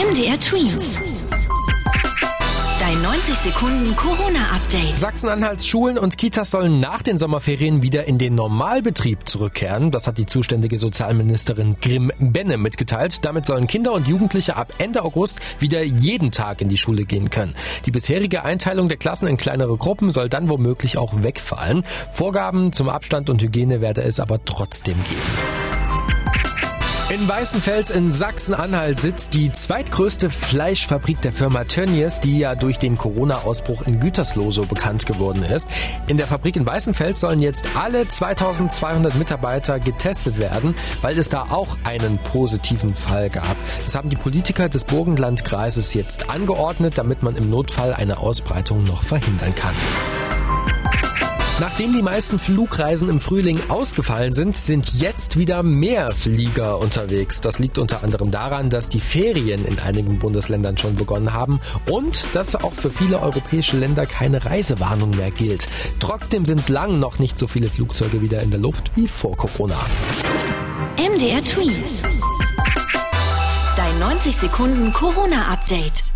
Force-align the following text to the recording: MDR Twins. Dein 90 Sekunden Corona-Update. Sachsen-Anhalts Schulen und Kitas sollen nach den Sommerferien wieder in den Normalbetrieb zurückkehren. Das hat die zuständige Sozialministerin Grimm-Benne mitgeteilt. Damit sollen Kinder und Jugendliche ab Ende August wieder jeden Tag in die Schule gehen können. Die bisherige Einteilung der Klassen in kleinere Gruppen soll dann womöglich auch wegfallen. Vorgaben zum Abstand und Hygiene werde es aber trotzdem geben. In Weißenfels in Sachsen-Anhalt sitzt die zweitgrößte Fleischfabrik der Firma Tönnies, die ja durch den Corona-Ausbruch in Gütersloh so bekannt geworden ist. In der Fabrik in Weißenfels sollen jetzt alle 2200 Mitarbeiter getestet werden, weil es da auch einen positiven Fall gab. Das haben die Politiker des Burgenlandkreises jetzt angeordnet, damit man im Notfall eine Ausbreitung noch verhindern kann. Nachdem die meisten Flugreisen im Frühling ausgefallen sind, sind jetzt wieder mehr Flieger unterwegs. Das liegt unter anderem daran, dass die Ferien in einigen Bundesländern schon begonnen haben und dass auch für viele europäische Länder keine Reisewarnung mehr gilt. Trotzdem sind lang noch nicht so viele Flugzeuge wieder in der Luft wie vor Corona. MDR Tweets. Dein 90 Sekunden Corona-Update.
MDR 0.00 0.40
Twins. 0.40 0.96
Dein 2.80 3.02
90 3.02 3.34
Sekunden 3.34 3.94
Corona-Update. 3.96 4.98
Sachsen-Anhalts 4.98 5.66
Schulen 5.66 5.98
und 5.98 6.16
Kitas 6.16 6.50
sollen 6.50 6.80
nach 6.80 7.02
den 7.02 7.18
Sommerferien 7.18 7.82
wieder 7.82 8.06
in 8.06 8.16
den 8.16 8.34
Normalbetrieb 8.34 9.28
zurückkehren. 9.28 9.90
Das 9.90 10.06
hat 10.06 10.16
die 10.16 10.24
zuständige 10.24 10.78
Sozialministerin 10.78 11.76
Grimm-Benne 11.82 12.56
mitgeteilt. 12.56 13.26
Damit 13.26 13.44
sollen 13.44 13.66
Kinder 13.66 13.92
und 13.92 14.08
Jugendliche 14.08 14.56
ab 14.56 14.72
Ende 14.78 15.02
August 15.04 15.38
wieder 15.58 15.82
jeden 15.82 16.30
Tag 16.30 16.62
in 16.62 16.70
die 16.70 16.78
Schule 16.78 17.04
gehen 17.04 17.28
können. 17.28 17.54
Die 17.84 17.90
bisherige 17.90 18.42
Einteilung 18.42 18.88
der 18.88 18.96
Klassen 18.96 19.28
in 19.28 19.36
kleinere 19.36 19.76
Gruppen 19.76 20.12
soll 20.12 20.30
dann 20.30 20.48
womöglich 20.48 20.96
auch 20.96 21.22
wegfallen. 21.22 21.84
Vorgaben 22.10 22.72
zum 22.72 22.88
Abstand 22.88 23.28
und 23.28 23.42
Hygiene 23.42 23.82
werde 23.82 24.00
es 24.00 24.18
aber 24.18 24.42
trotzdem 24.46 24.96
geben. 25.10 25.69
In 27.10 27.26
Weißenfels 27.26 27.90
in 27.90 28.12
Sachsen-Anhalt 28.12 29.00
sitzt 29.00 29.34
die 29.34 29.50
zweitgrößte 29.50 30.30
Fleischfabrik 30.30 31.20
der 31.20 31.32
Firma 31.32 31.64
Tönnies, 31.64 32.20
die 32.20 32.38
ja 32.38 32.54
durch 32.54 32.78
den 32.78 32.96
Corona-Ausbruch 32.96 33.82
in 33.82 33.98
Gütersloh 33.98 34.52
so 34.52 34.64
bekannt 34.64 35.06
geworden 35.06 35.42
ist. 35.42 35.66
In 36.06 36.18
der 36.18 36.28
Fabrik 36.28 36.54
in 36.54 36.64
Weißenfels 36.64 37.18
sollen 37.18 37.42
jetzt 37.42 37.66
alle 37.74 38.06
2200 38.06 39.16
Mitarbeiter 39.16 39.80
getestet 39.80 40.38
werden, 40.38 40.76
weil 41.02 41.18
es 41.18 41.28
da 41.28 41.48
auch 41.50 41.78
einen 41.82 42.18
positiven 42.18 42.94
Fall 42.94 43.28
gab. 43.28 43.56
Das 43.82 43.96
haben 43.96 44.08
die 44.08 44.14
Politiker 44.14 44.68
des 44.68 44.84
Burgenlandkreises 44.84 45.94
jetzt 45.94 46.30
angeordnet, 46.30 46.96
damit 46.96 47.24
man 47.24 47.34
im 47.34 47.50
Notfall 47.50 47.92
eine 47.92 48.18
Ausbreitung 48.18 48.84
noch 48.84 49.02
verhindern 49.02 49.52
kann. 49.56 49.74
Nachdem 51.60 51.92
die 51.92 52.00
meisten 52.00 52.38
Flugreisen 52.38 53.10
im 53.10 53.20
Frühling 53.20 53.60
ausgefallen 53.68 54.32
sind, 54.32 54.56
sind 54.56 54.94
jetzt 54.94 55.38
wieder 55.38 55.62
mehr 55.62 56.10
Flieger 56.12 56.78
unterwegs. 56.78 57.42
Das 57.42 57.58
liegt 57.58 57.76
unter 57.76 58.02
anderem 58.02 58.30
daran, 58.30 58.70
dass 58.70 58.88
die 58.88 58.98
Ferien 58.98 59.66
in 59.66 59.78
einigen 59.78 60.18
Bundesländern 60.18 60.78
schon 60.78 60.96
begonnen 60.96 61.34
haben 61.34 61.60
und 61.90 62.34
dass 62.34 62.56
auch 62.56 62.72
für 62.72 62.88
viele 62.88 63.20
europäische 63.20 63.76
Länder 63.76 64.06
keine 64.06 64.42
Reisewarnung 64.42 65.10
mehr 65.10 65.30
gilt. 65.30 65.68
Trotzdem 66.00 66.46
sind 66.46 66.70
lang 66.70 66.98
noch 66.98 67.18
nicht 67.18 67.38
so 67.38 67.46
viele 67.46 67.68
Flugzeuge 67.68 68.22
wieder 68.22 68.40
in 68.40 68.50
der 68.50 68.60
Luft 68.60 68.92
wie 68.94 69.06
vor 69.06 69.36
Corona. 69.36 69.76
MDR 70.96 71.42
Tweets. 71.42 72.00
Dein 73.76 73.98
90 73.98 74.34
Sekunden 74.34 74.94
Corona-Update. 74.94 76.09